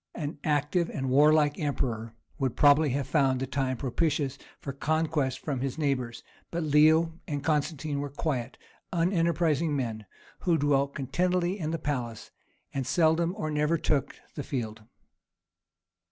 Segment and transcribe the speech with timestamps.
[0.15, 5.59] An active and warlike emperor would probably have found the time propitious for conquest from
[5.61, 8.57] his neighbours, but Leo and Constantine were quiet,
[8.91, 10.07] unenterprising men,
[10.39, 12.31] who dwelt contentedly in the palace,
[12.73, 14.81] and seldom or never took the field.